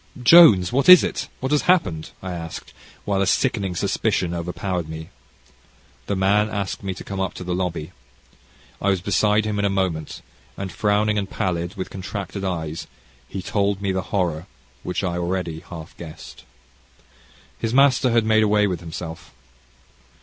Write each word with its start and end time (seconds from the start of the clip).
"Jones, 0.23 0.73
what 0.73 0.89
is 0.89 1.03
it? 1.03 1.27
what 1.41 1.51
has 1.51 1.61
happened?" 1.69 2.09
I 2.23 2.31
asked, 2.31 2.73
while 3.05 3.21
a 3.21 3.27
sickening 3.27 3.75
suspicion 3.75 4.33
overpowered 4.33 4.89
me. 4.89 5.09
The 6.07 6.15
man 6.15 6.49
asked 6.49 6.81
me 6.81 6.95
to 6.95 7.03
come 7.03 7.19
up 7.19 7.35
to 7.35 7.43
the 7.43 7.53
lobby. 7.53 7.91
I 8.81 8.89
was 8.89 8.99
beside 8.99 9.45
him 9.45 9.59
in 9.59 9.63
a 9.65 9.69
moment, 9.69 10.23
and, 10.57 10.71
frowning 10.71 11.19
and 11.19 11.29
pallid, 11.29 11.75
with 11.75 11.91
contracted 11.91 12.43
eyes, 12.43 12.87
he 13.29 13.43
told 13.43 13.79
me 13.79 13.91
the 13.91 14.01
horror 14.09 14.47
which 14.81 15.03
I 15.03 15.19
already 15.19 15.59
half 15.59 15.95
guessed. 15.97 16.45
His 17.59 17.71
master 17.71 18.09
had 18.09 18.25
made 18.25 18.41
away 18.41 18.65
with 18.65 18.79
himself. 18.79 19.31